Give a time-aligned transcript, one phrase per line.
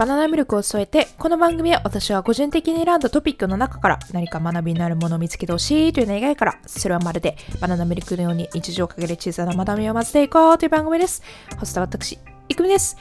[0.00, 11.22] バナナミルクを添えて、この番組は私は個人的に選んだトピックの中から何か学びになるものを見つけてほしいという願いから、それはまるでバナナミルクのように日常をかける小さな学びを混ぜていこうという番組です。
[11.58, 12.96] ホストは私、いくみです。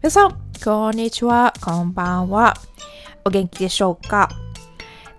[0.00, 2.54] 皆さん、こんにちは、こんばんは。
[3.24, 4.28] お元気でしょうか？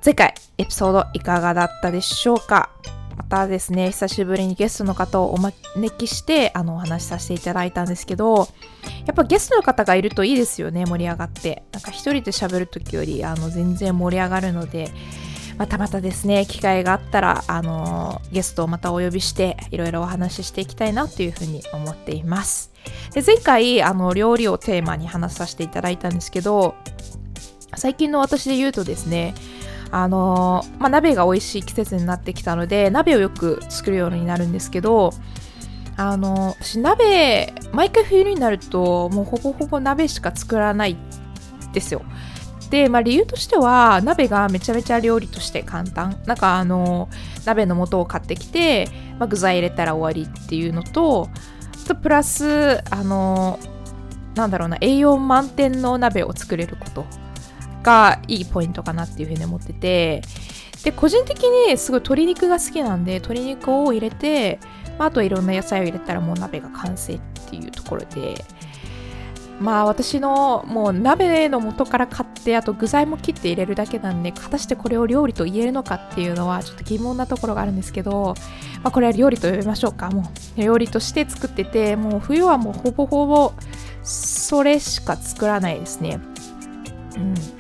[0.06, 2.70] 前回、エピソードいかがだったでしょうか？
[3.18, 5.54] またですね、久しぶりにゲストの方をお招
[5.98, 8.48] きして、あの、お話しさせていただいたんですけど、
[9.06, 11.64] やっぱゲストの方がいるといいですよね、盛り上がって。
[11.72, 14.92] なんか一人で喋るときより、あの、全然盛り上がるので、
[15.58, 22.74] またまたですね、機会があったら、あの、ゲストをまたお呼びして、いろいろお話ししていきたいなというふうに思っています。
[23.14, 26.76] で前回、あの、料理をテーマに話させていただいたんですけど、
[27.78, 29.34] 最近の私で言うとですね、
[29.96, 35.14] あのー、まあ、鍋が美味しい季節になってきたので鍋をよく作るようになるんですけど
[35.96, 40.98] あのー、私鍋毎回冬になるともうほぼほぼ鍋しか作らない
[41.72, 42.04] ですよ。
[42.70, 46.22] で、まあ、理由としては鍋がめちゃめちゃ料理として簡単。
[46.26, 47.10] なんかあの、
[47.46, 51.30] 鍋の素を買ってきて、まあ、具材入れたら終わりっていうのと
[51.88, 53.60] とプラスあの
[54.36, 57.25] なんだろうな栄養満点の鍋を作れること。
[57.86, 60.22] がいいポイントかなっていうふうに思ってて。
[60.84, 64.60] で個人的にすごい鶏肉が好きなんで鶏肉を入れて、
[65.00, 67.20] まあ、あといろんな野菜を入れたらもう鍋が完成っ
[67.50, 68.46] ていうところで。
[69.60, 78.36] まあ私のもう鍋の元から買ってあと具材も切って入れるだけなんで果たしてこれを料理と言えるのかっていうのはちょっと疑問なところがあるんですけど、
[78.84, 80.10] まあ、これは料理と呼びましょうか。
[80.10, 83.54] もう料理として作っててもう冬はもうほぼほぼ
[84.04, 86.20] それしか作らないですね。
[87.16, 87.55] うん。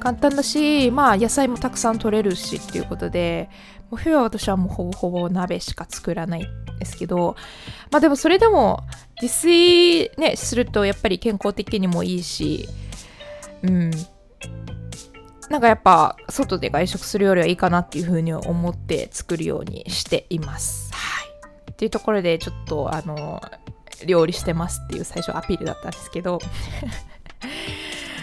[0.00, 3.48] 簡単だし、まあ野菜もたくさん取れるしっていうことで、
[3.90, 7.36] もう冬は私はもうほぼほぼ鍋しか作らないんですけど、
[7.90, 8.84] まあでもそれでも
[9.20, 12.68] 自炊ね、するとやっぱり健康的にもいいし、
[13.62, 13.90] うん。
[15.50, 20.92] なんかやっぱ外で外食するよりはいいかなっていうふうに思って作るようにしています。
[20.92, 21.28] はい。
[21.72, 23.42] っていうところでちょっとあの、
[24.06, 26.38] 料理してますっていう最初アピールだったんですけど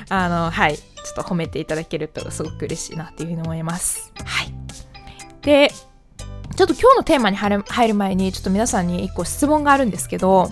[0.09, 0.77] あの、はい。
[0.77, 4.11] ちょっと褒めていただけるとすごく嬉しいなっていうふうに思います。
[4.25, 4.53] はい。
[5.41, 5.71] で、
[6.55, 10.49] ちょっと今日のテーマに入る前に、ちょっと皆さんに一個質問があるんですけど、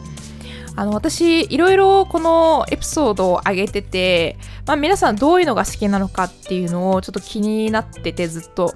[0.78, 8.76] あの、私、いろいろこのエピソードを上げてて、まあ皆さんどういうのが好きなのかっていうのをちょっと気になっててずっと。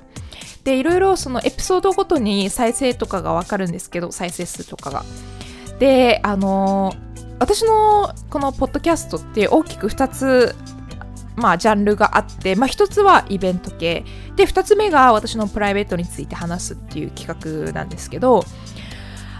[0.64, 5.04] で、いろいろそのエピソードごとに再生とかがわかるんですけど、再生数とかが。
[5.80, 6.94] で、あの
[7.40, 10.56] 私のこのポッドキャストって大きく2つ
[11.40, 14.04] まあ、ジャンルがあって、まあ、一つはイベント系。
[14.36, 18.46] で二つ目が私のプライベートについて話すっていう企画なんですけど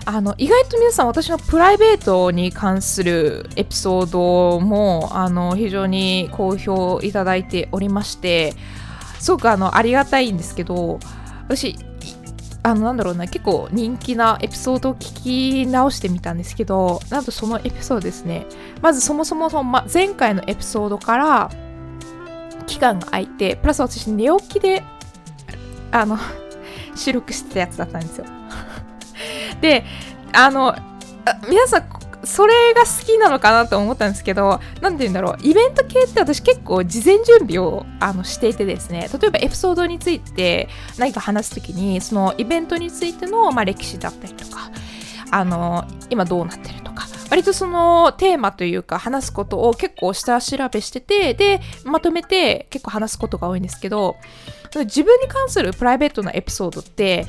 [0.06, 8.56] あの意外と皆さん私のプライベートに関するエピソードもあの非常に好評いただいておりまして
[9.20, 11.00] すごくあのありがたいんですけど
[11.48, 11.78] 私
[12.70, 18.46] あのなんだろうな結構人気なエピソードを聞き直してみたんですけどなんとそのエピソードですね。
[18.82, 21.50] まずそもそもその、前回のエピソードから
[22.68, 24.84] 期間が空いてプラス私寝起きで
[25.92, 26.20] あの
[26.96, 28.26] 収録してたやつだったんですよ。
[29.62, 29.84] で
[30.32, 30.76] あの
[31.50, 31.99] 皆さん
[32.30, 40.70] それが好きなのかなと思ったんですけど、何て言うんだろう、イベント系って私結構事前準備をあのしていてですね、例えばエピソードについて
[41.00, 44.70] 何か話すときに、そのイベントについての、まあ、歴史だったりとか、
[45.32, 54.18] あの、今どうなってるとか、割とそのテーマというか話すことを結構下調べしてて、で、まとめて結構話すことが多いんですけど、
[54.76, 57.26] 自分に関するプライベートなエピソードって、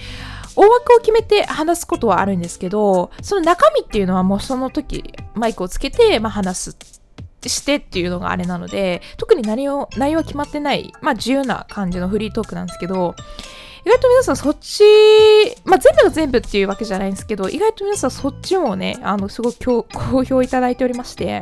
[0.57, 6.77] 大枠を決めて話すことはあるんですけど、その中身っていうのはもうその時マイクをつけて、まあ、話す
[7.47, 13.15] してっていうのがあれなので、特に何を、内容は決まってない、まあ自由な感じのフリートークなんですけど、
[13.87, 14.83] 意外と皆さんそっち、
[15.65, 21.41] まあ、全部が全部っていうわけじゃないんですけど、意外と皆さんそっちもね、あの、すごく好評いただいておりまして、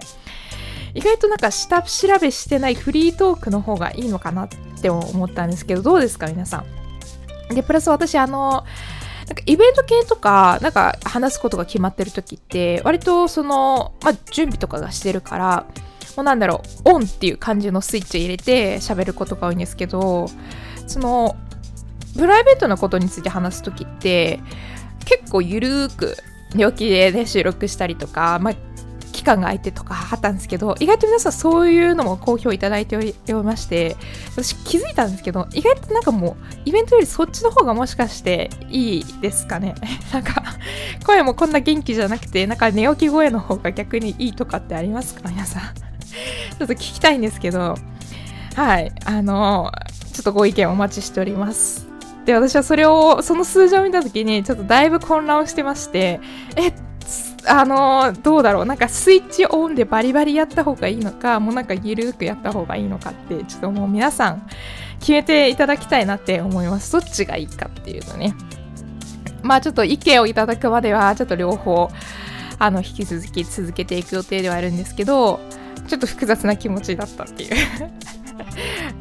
[0.95, 4.49] 意外となんか下調べしてないフリートークの方がいいのかなっ
[4.81, 6.65] て思ったんですけど、どうですか皆さ
[7.51, 7.55] ん？
[7.55, 8.65] で、プラス私、あの、
[9.29, 15.67] なんかイベント系とか、なんか話すことが決まってる時って、割とその、まあ、準備とかがしてるから、
[16.17, 20.29] もうなんだろう、オンっていう感じのスイッチ入れて喋ることが多いんですけど、
[20.87, 21.37] その、
[22.17, 24.41] プライベートなことについて話す時って
[25.05, 26.17] 結構ゆるーく
[26.55, 28.55] 寝起きで、ね、収録したりとか、まあ、
[29.19, 33.97] 期間が空いてとかあったんですけど意外と皆さんそういうのも好評いただいておりまして
[34.31, 39.75] 私気づいたんですけど意外となんかもうイベントよりそっちの方がもしかしていいですかね？
[40.13, 40.43] なんか
[41.05, 45.29] 声もこんな元気じゃなくてなんか寝起き声の方が逆にいいとかってありますか？
[45.29, 45.89] 皆さん。
[46.59, 47.75] ちょっと聞きたいんですけど、
[48.57, 49.71] はい、あの、
[50.13, 51.87] ちょっとご意見お待ちしております。
[52.25, 56.21] で、私はそれを、その数字を見たときに、ちょっとだいぶ混乱をしてまして、
[56.57, 56.75] えっ、
[57.47, 58.67] あのどうだろう。
[58.67, 64.47] なんかスイッチオンでバリバリやった方がいいのかもうなんかゆるくやった方がいいのかってちょっともう皆さん
[65.01, 66.93] 決めていただきたいなって思います。
[66.93, 68.35] どっちがいいかっていうのね。
[69.43, 71.91] まあちょっと意見をいただくまではちょっと両方
[72.59, 75.39] あの引き続き続けていく予定ではあるんですけど
[75.87, 77.51] ちょっと複雑な気持ちだったっていう。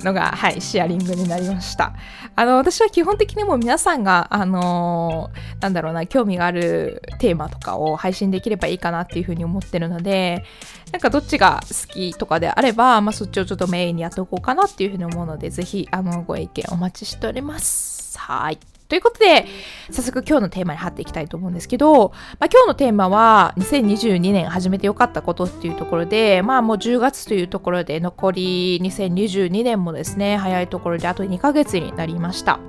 [0.03, 1.93] のが、はい、シェアリングになりました。
[2.35, 10.43] あの、私は基本的にも皆さんが、あのー、なんだろうな、興味があるテーマとかを配信できればいいかなっていうふうに思ってるので、
[10.91, 18.17] なんかどっちが好きとかであれば、まあ、そっちをちょっとメインにやっておこうかなっていうふうに思うので、ぜひ、あの、ご意見お待ちしております。
[18.19, 18.76] はい。
[18.87, 19.45] ということで、
[19.91, 32.59] 早速今日のテーマに貼っていきたいと思うんですけど、まあ、今日のテーマは2022年始めてよかったことっていうところで、まあもう10月というところで残り2022年もですね、早いところであと2ヶ月になりました。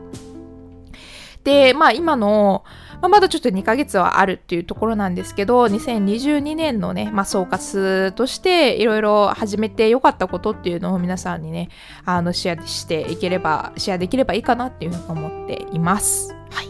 [1.45, 2.65] で、まあ今の、
[3.01, 11.69] まあ、まだちょっと2ヶ月はあるっていうところなんですけど、2022年のね、まあ、総括としていろいろ始めてよかったことっていうのを皆さんにね、
[12.05, 16.35] あの、シェアしていければ、シェアできればいいかなっていうふうに思っています。
[16.51, 16.69] はい。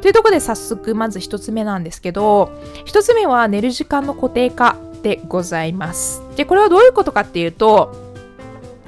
[0.00, 2.52] というところで早速まず1つ目なんですけど、
[2.84, 6.22] 1つ目は寝る時間の固定化でございます。
[6.36, 8.04] で、これはどういうことかっていうと、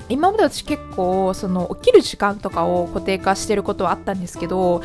[0.08, 4.82] 今まで私結構その起きる時間とかを固定化してることはあったんですけど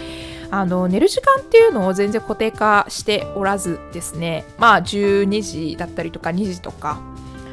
[0.52, 4.46] あの寝る時間っていうのを全然固定化しておらずですね。
[4.60, 7.00] まあ12時だったりとか2時とか。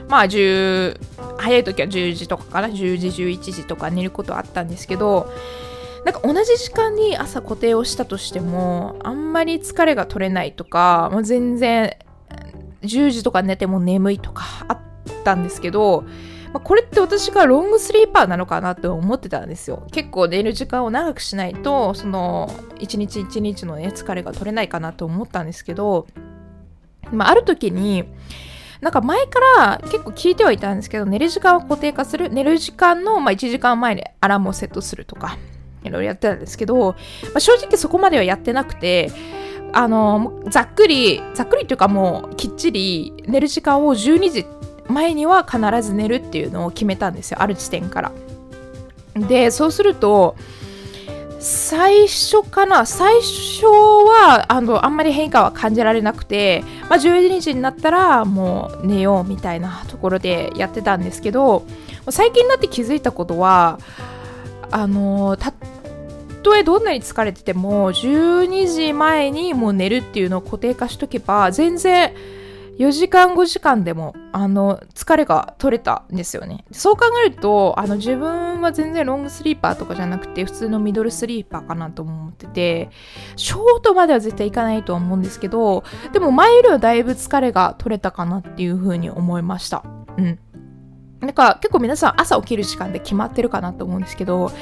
[0.09, 0.99] まあ10
[1.37, 2.69] 早い時は10時とかかな。
[2.69, 5.31] 10時11時とか寝ることあったんですけど
[6.05, 11.97] なんか同じ時間に朝固定をしたとしてもあんまり疲れが取れないとか、もう全然
[12.83, 14.79] 10時とか寝ても眠いとかあっ
[15.25, 16.05] たんですけど
[16.53, 19.87] まあ、これって私がロングスリーパーなのかなって思ってたんですよ。
[19.93, 26.07] 結構寝る時間を長くしないとその一日一日のね疲れが取れないかなと思ったんですけど、
[27.13, 28.05] まあ、ある時に
[28.81, 35.37] なんか前から結構聞いてはいたんですけど寝る時間を固定化する寝る時間のま1時間前にアラームをセットするとか
[35.83, 36.97] いろいろやってたんですけど、ま
[37.37, 39.11] あ、正直そこまではやってなくて
[39.73, 44.47] あのざっくりざっくりというかもうきっちり寝る時間を12時
[44.89, 48.13] 前には必ず寝るっていうのを決めたんですよある地点から。
[49.15, 50.37] でそうすると
[51.41, 61.65] 最初かな最初はあのあんまり変化は感じられなくて、まあ、12時になったらもう寝ようみたいなところでやってたんですけど
[62.11, 63.79] 最近になって気づいたことは
[64.71, 65.53] あのた
[66.43, 72.13] とえどんなに疲れてても12時前にもう寝るっていうのを固定化しとけば全然
[72.79, 76.65] 4時間5時間でもあの疲れが取れたんですよね。
[76.71, 82.91] そう考えるとあの自分は全然ロングスリーパーとかじゃなくて普通のミドルスリーパーかなと思ってて
[83.35, 85.83] ショートまでは絶対いかないとは思うんですけど
[86.13, 89.85] でも前よりはだいぶ疲れが取れたかなっていう風に思いました。
[90.17, 90.39] うん。
[91.21, 94.53] なんか結構皆さん朝起きる時間で決まってるかなと思うんですけど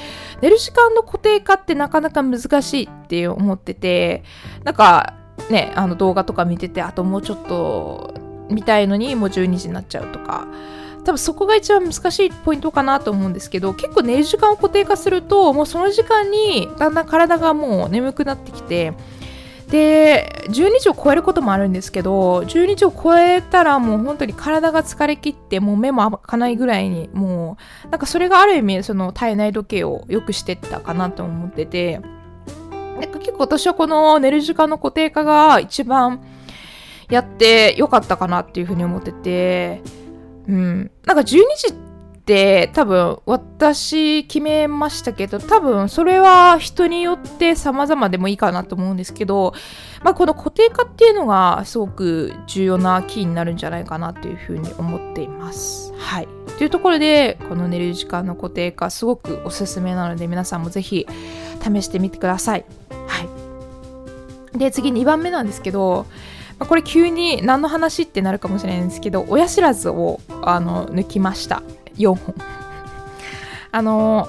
[0.40, 4.24] 寝る時間の固定化ってなかなか難しいって思ってて
[4.64, 5.14] なんか
[5.50, 8.14] ね、あの動画とか見てて、あともうちょっと
[8.50, 10.46] 見たいのにもう12時になっちゃうとか、
[11.04, 18.92] 多分そこが一番難しいポイントかなと思うんですけど、結構寝る時間を固定化すると、もうその時間にだんだん体がもう眠くなってきて、
[19.68, 32.00] で、12時を超えることもあるんですけど、12時を超えたらもう本当に体が疲れきって、もう目も開かないぐらいに、もう、なんかそれがある意味、その体内時計を良くしてったかなと思ってて、
[33.00, 36.20] なんか結構私はこの寝る時間の固定化が一番
[37.08, 39.82] やってよかったかなっていうふうに思ってて、
[40.48, 40.90] うん。
[41.04, 41.72] なんか12時っ
[42.24, 49.54] て多分私決めましたけど、多分それは人によって様々でもいいかなと思うんですけど、
[50.02, 55.92] まあこの固定化っていうのがすごく重要なキーになるんじゃないかなっていうふうに思っています。
[55.96, 56.28] はい。
[56.58, 61.06] というところで、この寝る時間の固定化すごくおすすめなので皆さんもぜひ
[61.62, 62.64] 試してみてください。
[64.58, 66.06] で、次2番目なんですけど、
[66.58, 71.62] ま、これ急に何の話ってなるかもしれないんですけど、親知らずをあの抜きました。
[71.96, 72.34] 4本。
[73.72, 74.28] あの、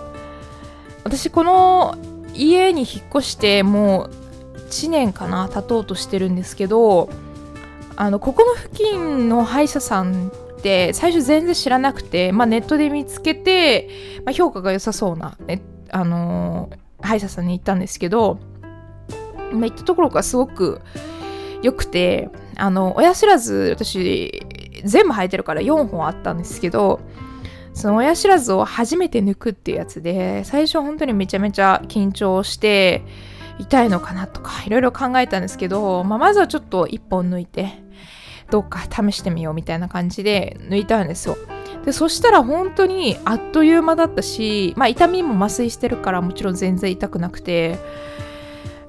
[1.04, 1.98] 私この
[2.34, 4.28] 家に引っ越してもう
[4.70, 7.10] 1年かな経とうとしてるんですけど、
[7.96, 13.90] あの、ここの付近の歯医者さんって最初全然知らなくて、まあ、ネットで見つけて、
[14.26, 16.70] まあ、評価が良さそうな、ね、あの、
[17.02, 18.40] 歯医者さんに行ったんですけど、
[19.54, 20.82] まあ、行ったところがすごく
[21.62, 24.44] 良くて、あの、親知らず、私、
[24.84, 27.00] 全部履いてるから4本あったんですけど
[27.74, 33.04] その親知らずを初めて抜くっていうやつで最初本当にめちゃめちゃ緊張して
[33.60, 37.84] 痛いのかなとかいろいろ考えたんですけど、まあ、まずはちょっと1本抜いて
[38.50, 41.38] どうか試してみようみたいな感じで抜いたんですよ。
[41.86, 47.78] でそしたら本当にあっという間だったし、まあ、痛みも麻酔してるからもちろん全然痛くなくて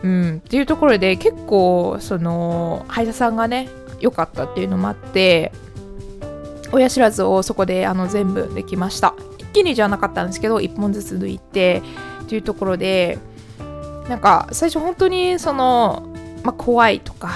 [0.02, 3.68] うん、っていうところで結構その歯医者さんがね
[4.00, 5.52] 良かったっていうのもあって
[6.72, 9.14] 親知らずをそこであの全部できました。
[9.38, 11.82] 一気にじゃなかったんですけど1本ずつ抜いて
[12.22, 13.18] っていうところで
[14.08, 17.30] なんか最初本当にその、まあ、怖いとか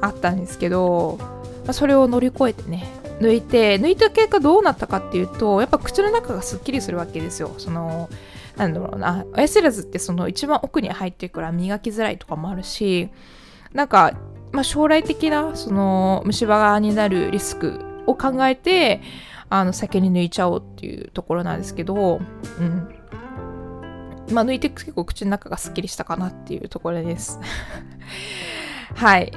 [0.00, 2.86] あったんですけど、まあ、それを乗り越えてね
[3.20, 7.54] 抜いて抜いた結果どうなったかっていうとやっぱ口の中がすっきりするわけですよ。
[7.58, 8.08] その
[8.56, 9.24] なんだろうな。
[9.32, 13.10] 親知らずってその一番奥に入ってるから磨きづらいとかもあるし
[13.72, 14.12] なんか、
[14.52, 19.02] まあ、将来的なその虫歯になるリスクを考えて
[19.50, 22.20] あの先に抜いちゃおうっていうところなんですけど、
[22.58, 22.88] うん。
[24.32, 27.38] まあ、抜いて結構口の中がすっきりしたかなっていうところです。
[28.94, 29.32] はい。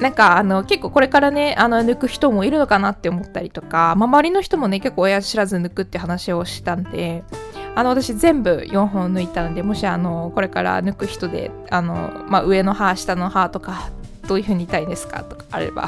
[0.00, 7.24] なんかあの結構これからねあの抜く人もいるのかなって思ったりとか、まあ、周りの人もね結構親知らず抜くって話をしたんで
[7.76, 13.90] あの私全部4本抜いたのでもしあのこれから抜く人であの、まあ、上の歯下の歯とか
[14.26, 15.86] どういう風に痛いですかとかあれば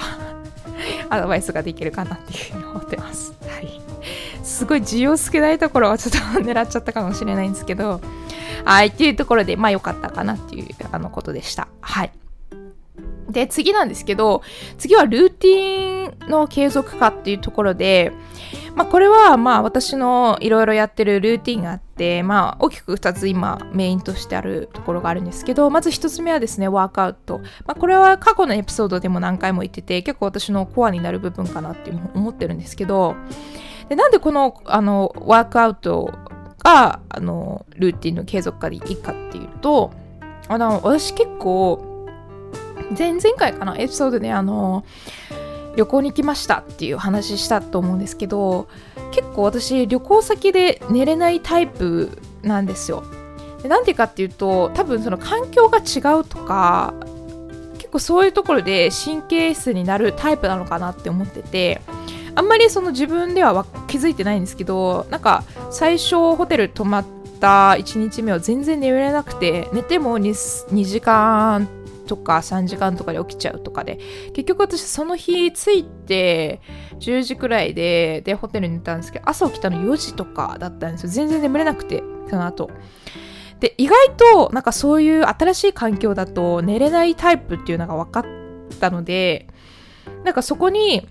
[1.09, 3.33] アドバイスができるかなっていうふうに思ってます。
[3.41, 3.81] はい、
[4.45, 8.03] すごい需要少ないところはちょっと 狙っちゃったかもしれないんですけど
[8.67, 11.69] はいっていうところでまあ良かったかなっていうあのことでした。
[11.81, 12.11] はい
[13.29, 14.43] で、次なんですけど、
[14.79, 18.13] 次はルーティンの継続化っていうところで、
[18.79, 33.17] まあ、これはまあ私のいろいろやってるルーティンがあって、まあ、大きく2つ今メインとしてあるところがあるんですけどまず1つ目はですねワークアウト、まあ、これは過去のエピソードでも何回も言ってて結構私のコアになる部分かなっていう思ってるんですけど
[33.89, 36.13] でなんでこのあのワークアウト
[36.63, 39.91] があのルーティンの継続化でいいかっていうと
[40.47, 41.98] あの私結構
[42.97, 43.77] 前々回かな？
[43.77, 44.85] エピソードであの
[45.77, 48.69] 旅行に行きましたっていう話したと思うんですけど
[49.13, 53.05] 結構私旅行先で寝れないタイプなんですよ。
[53.65, 56.95] なんでかっていうと多分その環境が違うとか
[57.79, 61.81] 結構そういうところで神経質になるタイプなのかなって思ってて
[62.35, 67.07] あんまりその自分では気づいてないんですけどなんか最初ホテル泊まっ
[67.41, 71.69] た1日目は全然眠れなくて寝ても 2, 2時間
[72.09, 73.99] とか3時間とかで起きちゃうとかで。
[74.33, 76.61] 結局私その日着いて
[76.99, 81.11] 10時くらいででホテルに寝たんですけど朝起きたの4時とかだったんですよ。
[81.11, 82.71] 全然眠れなくてその後。
[83.61, 88.25] で意外となんかそういう新しい環境だと寝れないタイプっていうのが分かっ
[88.81, 89.49] たので
[90.25, 91.09] なんかそこに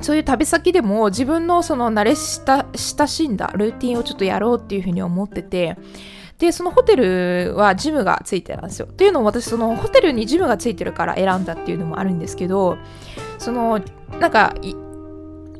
[0.00, 5.76] そういう旅先でも自分のその慣れ親しんだルーティンをちょっとやろうっていうふうに思ってて
[6.38, 8.86] でそのホテルはジムがついてたんですよ。
[8.86, 12.76] っていうのも私そのホテルにジムがついてるから選んだっていうのもあるんですけど
[13.38, 13.80] その
[14.20, 14.54] なんか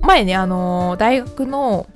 [0.01, 1.87] 前ねあの大学の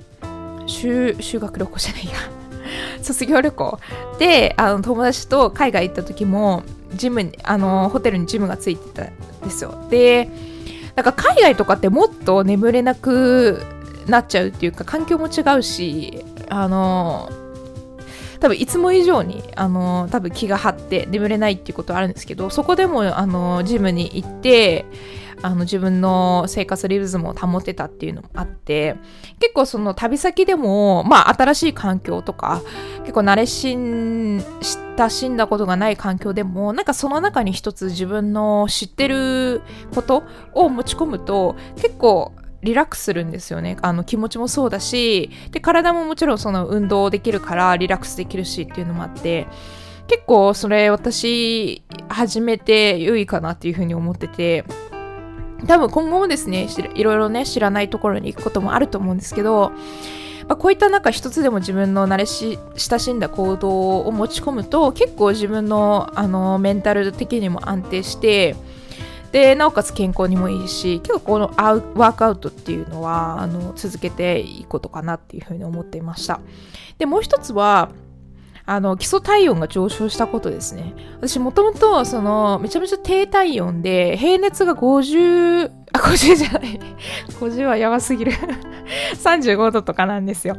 [0.65, 2.11] 修学旅行じゃないや。
[3.01, 3.79] 卒業旅行。
[4.17, 9.75] であの友達と海外行った時もジムにあのホテルにジムがついてたんですよ。
[9.89, 10.29] で
[10.95, 13.61] なんか海外とかってもっと眠れなく
[14.07, 17.29] なっちゃうっていうか環境も違うしあの
[18.39, 24.85] 多分いつも以上にあの多分気が張って眠れないっていうことはあるんですけどそこでもあのジムに行って
[25.41, 28.95] あの自分の生活リズムを保てたっていうのもあって
[29.39, 32.61] 結構その旅先でもまあ新しい環境とか
[33.01, 34.43] 結構慣れしん
[34.97, 39.61] 親しんだことがない環境でもなんかその中に一つ自分の知ってる
[39.93, 43.77] ことを持ち込むと結構リラックスするんですよね。
[43.81, 49.47] あの気持ちもそうだしで体ももちろんその運動できるからリラックスできるしっていうのもあって
[50.07, 54.65] 結構それ私始めて良いかなっていうふうに思ってて
[55.67, 59.71] 多分今後もですねいろいろね知らないところに行くこともあると思うんですけど、
[60.47, 68.55] まあ、こういった中一つでも自分の慣れ親しんだ行動を持ち込むと結構自分のあのメンタル的にも安定して
[69.31, 76.39] でなおかつ健康にもいいし結構このワークアウトっていうのはあの続けていいことかなっていうふうに思っていました。
[76.97, 77.91] でもう一つは
[78.65, 80.93] あの基礎体温が上昇したことですね。
[81.17, 86.79] 私もともとそのめちゃめちゃ低体温で平熱が50あ50じゃない。
[87.39, 88.31] 50はやばすぎる。
[89.13, 90.55] 35度とかなんですよ。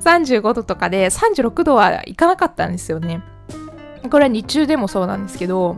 [0.00, 3.22] 35度とかで36度はいかなかったんですよね。
[4.10, 5.76] これは日中でもそうなんですけど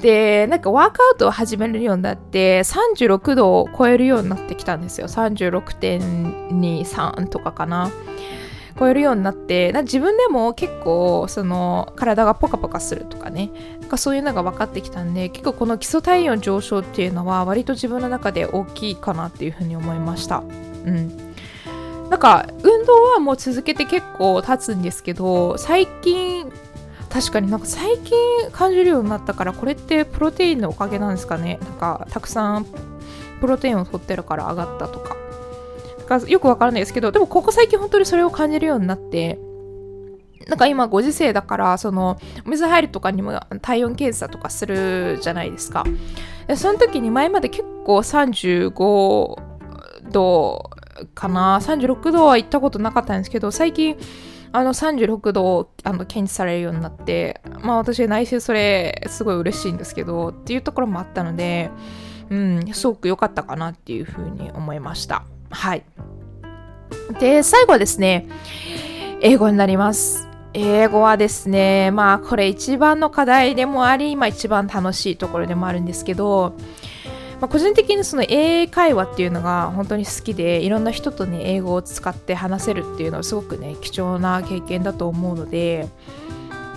[0.00, 5.08] で、なんかワークアウトを始めるようになって、36度を超えるようになってきたんですよ。
[5.08, 7.90] 36.23とかかな。
[8.78, 13.50] 超えるようになってな自分でも結構その体がポカポカするとかね
[13.80, 20.44] なんかそういうのが分かってきたんで結構この基礎体温上昇っていうのは割と自分の中で大きいかなっていうふうに思いました
[20.84, 21.34] うん
[22.08, 26.50] なんか運動はもう続けて結構経つんですけど最近
[27.10, 28.16] 確かになんか最近
[28.52, 31.58] 感じるようになったからこれってプロテインのおかげなんですかね。
[31.62, 32.66] なんかたくさん
[33.40, 35.16] プロテインを取ってるから上がったとか。
[36.08, 39.38] かよくわからないですけどでもここ最近本当にそれを感じるようになって
[40.46, 45.84] なんか今ご時世だからそのお水入るとかにも体温検査とかするじゃないですか。
[46.46, 49.42] でその時に前まで結構35
[50.10, 50.70] 度
[51.14, 53.98] かな36度は行ったことなかったんですけど最近
[54.52, 61.70] あの36度をあの検知されるようになって、まあ私内心それすごい嬉しいんですけどっていうところもあったので、
[62.30, 65.24] うん、すごく良かったかなっていうふうに思いました。
[65.50, 65.84] はい。
[67.20, 68.28] で、最後はですね、
[69.20, 70.28] 英語になります。
[70.54, 76.54] 英語はですね、まあこれ一番の課題でもあり、今一番楽しいところでもあるんですけど、
[77.40, 85.88] まあ、個人的にその英会話っていうのが本当に好きでいろんな人とね英語を使って話せるっていうのはすごくね貴重な経験だと思うので、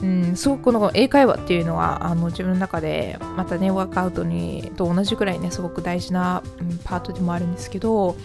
[0.04, 8.16] うん、すごくこの英会話っていうのはあの自分の中でまたねワークアウトにと同じくらいねすごく大事な、うん、パートでもあるんですけど、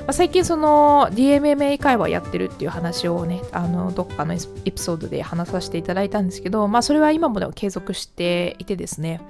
[0.00, 9.22] まあ、最近その DMMA 会話やってるっていう話をねあのどっかのエピソードで話させていただいたんですけど、まあ、それは今もでも継続していてですね。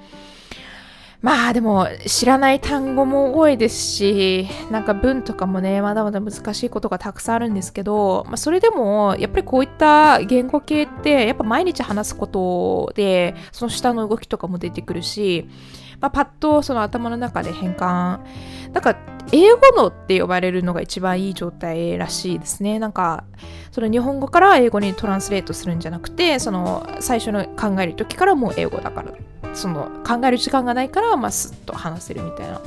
[1.22, 15.46] まあでも知らない単語も多いですし、なんか文とかもね、まだまだ難しいことがたくさんあるんですけど、まあ、それでもやっぱりこういった言語系ってやっぱ毎日話すことで、その下の動きとかも出てくるし、
[16.00, 18.20] まあ、パッとその頭の中で変換。
[18.72, 18.96] なんか
[19.32, 22.78] 英語のって呼ばれるのが一番いい状態らしいですね。
[22.78, 23.24] なんか
[23.72, 29.12] その日本語から英語にトランスレートするんじゃなくて、その最初の考える時からもう英語だから
[29.54, 32.60] その考える時間がないから、まあ、スッと話せるみたいな。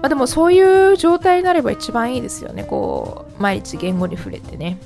[0.00, 2.64] まあ、でもそういう状態になれば一番いいですよね。
[2.64, 4.78] こう、毎日言語に触れてね。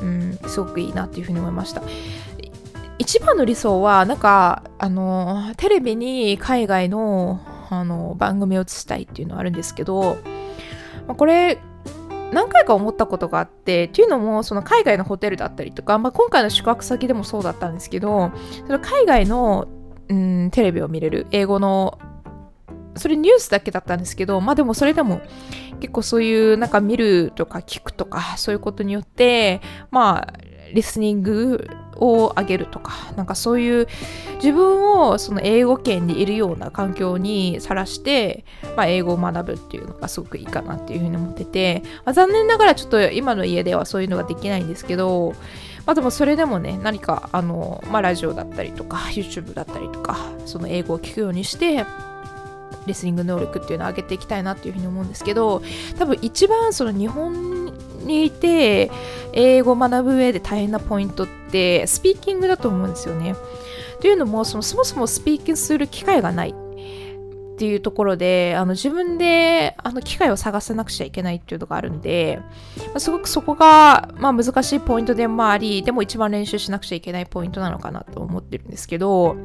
[0.00, 1.82] うん、すごくいいなっていうふうに思いました。
[2.98, 10.18] 一番の理想は、なんか、あの、テレビに海外のあの番組を映したいっていうのはあるんですけど、
[11.06, 11.58] まあ、これ、
[12.32, 18.32] 何回か思ったことがあってっていうのもその海外のホテルだったりとか、まあ、今回の宿泊先でもそうだったんですけど
[18.66, 19.68] その海外の、
[20.08, 21.98] うん、テレビを見れる英語の
[22.96, 25.20] それニュースだけだったんですけどまあでもそれでも
[25.80, 29.60] 結構そういうなんか見るとか聞くとかそういうことによって
[29.90, 30.34] まあ
[30.74, 33.88] リスニングを上げるとか、なんかそういう
[34.36, 38.44] 自分をその英語圏にいるような環境にさらして、
[38.76, 45.34] まあ、英語を学ぶっていうのがすごくいいかなっていうふうに思ってて、まあ、残念ながらちょっと今の家ではそういうのができないんですけど、
[45.86, 51.84] まあ、でもそれでもね、何かあの、まあ、ラジオだったりとか、YouTube だったりとか、その英語を聞くようにして、
[52.86, 55.62] リスニング能力っていうのを上げていきたいなっていうふうに思うんですけど
[55.98, 58.90] 多分一番その日本にいて
[59.32, 63.34] 英語を学ぶ上で大変なポイントってスピーキングだと思うんですよね。
[64.00, 72.38] というのもそのそもそもスピーキングする機会がないっていうところであの自分であの機会を探さなくちゃいけないっていうのがあるんで、
[72.88, 79.36] まあ、すごくそこが、まあ、難しいポイントでもありでも一番練習しなくちゃいけないポイントなのかなと思ってるんですけど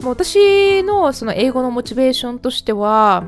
[0.00, 3.24] もう私のその英語のモチベーションとしては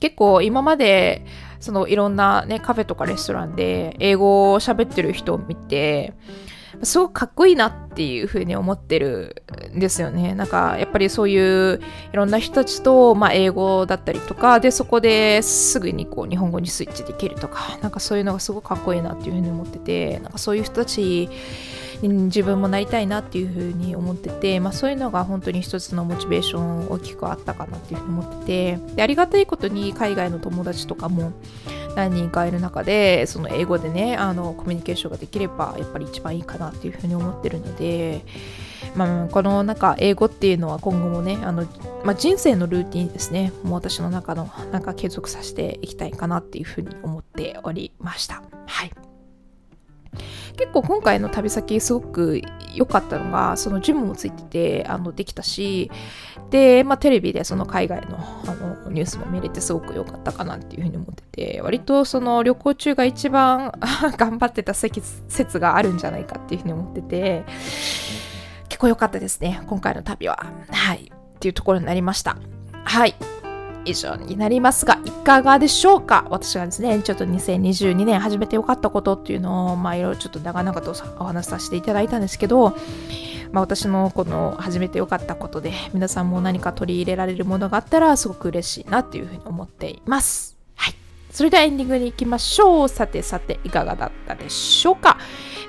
[0.00, 1.24] 結構今まで
[1.66, 6.14] そのいろんなねカフェとかレストランで英語を喋ってる人を見て
[6.84, 9.42] すごくかっこいいなっていうふうに思ってる
[9.74, 10.34] んですよね。
[10.34, 11.80] なんかやっぱりそういう
[12.12, 21.28] いろんな人たちと、まあ、英語だったりとかでそこですぐにこう日本語にスイッチできるとかなんかそういうのがすごくかっこいいなっていうふうに思っててなんかそういう人たち
[22.02, 31.32] 自分もなりたいなっていうふうに思ってて、まあ、そういうのが本当に一つのモチベーション大きくあったかなっていうふうに思っててでありがたいことに海外の友達とかも
[31.96, 38.24] 何人かいる中でその英語でねあのコミュニケーションができればやっぱり一番いいかなっていうふうに思ってるので、
[38.94, 41.66] まあ、このなんか英語っていうのは今後もねあの、
[42.04, 43.52] まあ、人生のルーティンですね。
[43.62, 48.42] もう私の中のなんか継続させていきたいかなっていうふうに思っておりました。
[48.66, 49.05] はい。
[50.56, 52.42] 結構今回の旅先すごく
[52.74, 55.90] 良かったのがそのジムもついててあのできたし
[56.50, 63.72] で、まあ、テレビでその海外のあのニュースも見れてすごく良かったかなっていうふうに思ってて割とその旅行中が一番
[64.16, 67.44] 頑張ってた説があるんじゃないかっていうふうに思ってて
[68.68, 69.62] 結構良かったですね。
[69.66, 70.46] 今回の旅は。
[70.70, 71.10] はい。
[71.10, 72.36] っていうところになりました。
[72.84, 73.14] はい。
[73.86, 76.26] 以上になりますが、いかがでしょうか？
[76.30, 82.76] 私がですね、ちょっと2022年始めてよかったことっていうのを、まあいろいろちょっと長々とお話しさせていただいたんですけど、
[83.52, 90.55] まあ私のこの始めてよかったことで、皆さんも何か取り入れられるものがあったらすごく嬉しいなっていうふうに思っています。
[91.36, 92.88] それではエンディングに行きましょう。
[92.88, 95.18] さてさて、いかがだったでしょうか？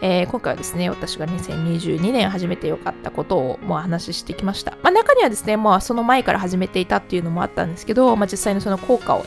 [0.01, 4.77] えー、今回はですね、私が2022年始めてよかったことをもう話ししてきました。
[4.82, 9.25] まあ、中にはですね、もうその前から始めていたっていうのもあったんですけど、まあ、実際にその効果を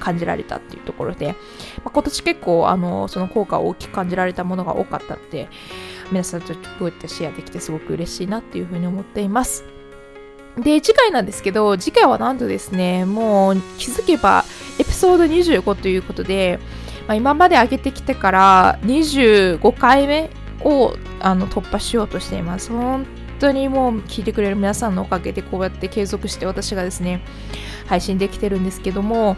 [0.00, 5.48] 感じられたっていうところで、まあ、今年結構あのその効果を大きく感じられたものが多かったので、
[6.12, 9.64] 皆さんとこうやってシェアできてすごく嬉しいなっていうふうに思っています。
[10.62, 14.44] で、次回なんですけど、次回はなんとですね、もう気づけば
[14.78, 16.58] エピソード25ということで、
[17.06, 20.30] まあ、今まで上げてきてから25回目
[20.62, 22.70] をあの突破しようとしています。
[22.70, 23.06] 本
[23.38, 27.22] 当にもう聞いてくれる皆さんのおかげでこうやって継続して私がですね、
[27.86, 29.34] 配信できてるんですけども、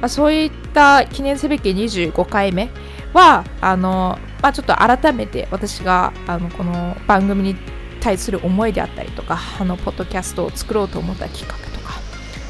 [0.00, 2.70] まあ、そういった記念すべき25回目
[3.12, 7.56] は、あの、まあ、ちょっと改めて私があのこの番組に
[8.00, 11.94] 対する思いであったりとか、あの、ポッドキャストを作ろうと思ったきっかけとか、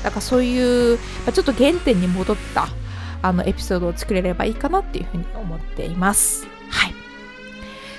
[0.02, 2.68] だからそういう、まあ、ちょっと原点に戻った
[3.22, 6.46] あのエピソードを作れればいいかなっていうふうに思っています。
[6.70, 6.94] はい。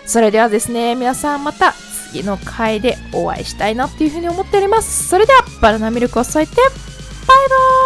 [0.06, 1.74] それではですね、皆さんまた
[2.12, 5.08] 次の回でお会いしたいなっていうふうに思っております。
[5.08, 7.81] それでは、バナナミルクを添えて、バイバイ